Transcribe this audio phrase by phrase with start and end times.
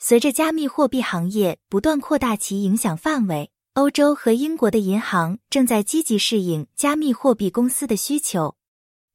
[0.00, 8.54] 随着加密货币行业不断扩大其影响范围，欧洲和英国的银行正在积极适应加密货币公司的需求。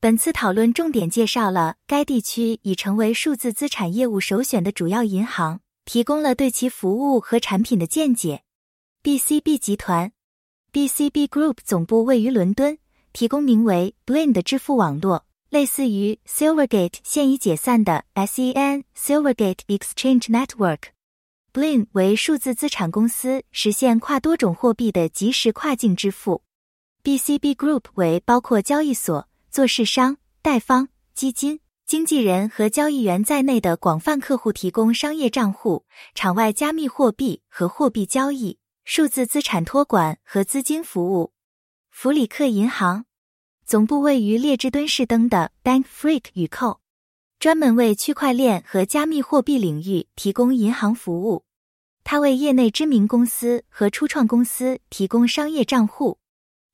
[0.01, 8.44] 本次讨论重点介绍了该地区已成为数字资产业务首选的主要银行，提供了对其服务和产品的见解。
[9.02, 10.12] BCB 集团
[10.74, 12.78] ，BCB Group 总部位于伦敦，
[13.13, 20.80] 提供名为 Blin 的支付网络，类似于 Silvergate 现已解散的 SEN Silvergate Exchange Network。
[21.54, 26.41] Blin 为数字资产公司，实现跨多种货币的即时跨境支付。
[27.04, 29.30] BCB Group 为包括交易所。
[29.52, 35.85] 做市商、贷方、基金经纪人和交易员在内的广泛客户提供商业账户、
[36.16, 41.32] 场外加密货币和货币交易、数字资产托管和资金服务。
[41.91, 43.05] 弗里克银行
[43.66, 46.80] 总部位于列支敦士登的 Bank Freak 与扣
[47.40, 51.44] 专门为区块链和加密货币领域提供银行服务。
[52.04, 56.20] 它为业内知名公司和初创公司提供商业账户。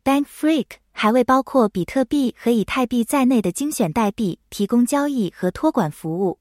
[0.03, 0.79] Bank Freak。
[0.99, 6.39] 还为包括比特币和以太币在内的精选代币提供交易和托管服务。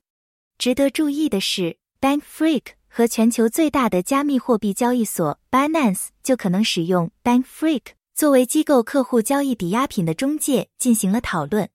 [0.59, 7.83] 值得注意的是，Bank Freak 和全球最大的加密货币交易所 Binance 就可能使用 Bank Freak
[8.19, 11.71] 作为机构客户交易抵押品的中介进行了讨论。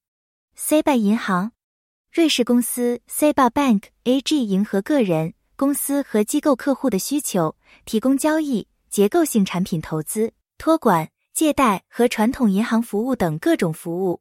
[0.57, 1.53] SEBA 银行，
[2.11, 7.55] 瑞士公司 SEBA Bank AG 迎合个人、公司和机构客户的需求，
[7.85, 11.09] 提供交易、结构性产品投资、托管。
[11.33, 14.19] 借贷和传统银行服务等各种服务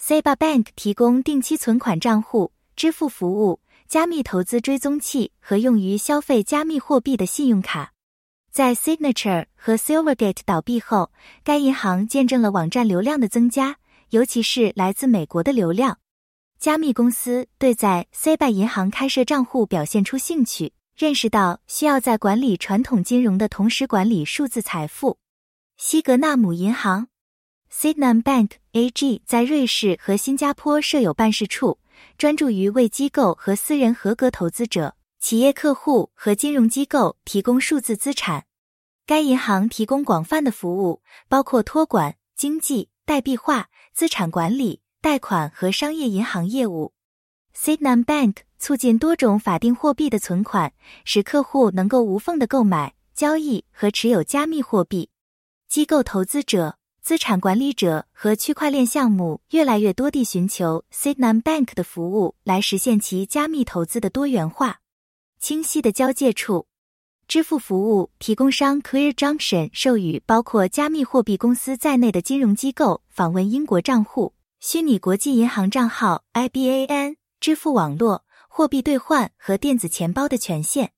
[0.00, 7.92] ，SEBA Bank 提供定期存款账户、支付服务、加密投资追踪器和用于消费加密货币的信用卡。
[8.50, 11.12] 在 Signature 和 Silvergate 倒闭后，
[11.44, 13.76] 该银行见证了网站流量的增加，
[14.08, 15.98] 尤其是来自美国的流量。
[16.58, 25.18] 加密公司对在 SEBA 银行开设账户表现出兴趣，认识到需要在管理传统金融的同时管理数字财富。
[25.76, 27.06] 西格纳姆银行
[27.72, 31.78] （Signum Bank AG） 在瑞士和新加坡设有办事处，
[32.18, 38.46] 专注于为机构和私人合格投资者、企业客户和金融机构提供数字资产。
[39.06, 46.94] 该银行提供广泛的服务，包括托管、经济、代币化、资产管理、贷款和商业银行业务。
[47.54, 50.72] Sygnum Bank 促进多种法定货币的存款，
[51.04, 55.10] 使客户能够无缝的购买、交易和持有加密货币。
[55.68, 64.80] 机构投资者、资产管理者和区块链项目越来越多地寻求 Sygnum Bank 的服务，来实现其加密投资的多元化。
[65.40, 66.66] 清晰的交界处，
[67.26, 80.92] 支付服务提供商 Clear Junction 授予包括加密货币公司在内的金融机构访问英国账户、虚拟国际银行账号 IBAN、支付网络、货币兑换和电子钱包的权限。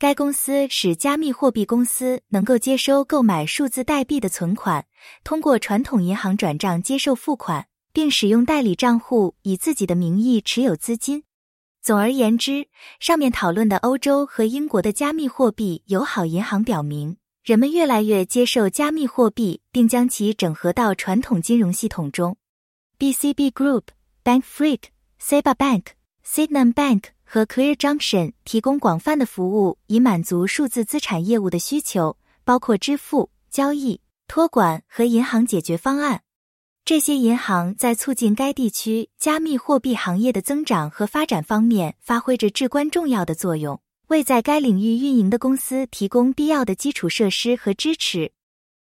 [0.00, 4.84] 该公司使加密货币公司能够接收购买数字代币的存款，
[5.22, 11.22] 通过传统银行转账接受付款，并使用代理账户以自己的名义持有资金。
[11.86, 12.66] 总而言之，
[12.98, 22.36] 上面讨论的欧洲和英国的加密货币友好银行表明，人们越来越接受加密货币，并将其整合到传统金融系统中。
[22.98, 23.82] BCB Group、
[24.24, 24.80] Bank Freak、
[25.20, 25.84] SEBA Bank、
[26.26, 27.02] Sygnum Bank。
[27.28, 36.22] 和 Clear Junction 提供广泛的服务，以满足数字资产业务的需求，包括支付、交易、托管和银行解决方案。
[36.86, 48.30] 这些银行在促进该地区加密货币行业的增长和发展方面发挥着至关重要的作用，为在该领域运营的公司提供必要的基础设施和支持。